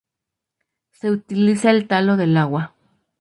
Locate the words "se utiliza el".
0.93-1.87